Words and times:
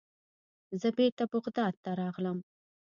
زه 0.81 0.87
بیرته 0.97 1.23
بغداد 1.33 1.73
ته 1.83 1.91
راغلم. 2.01 2.37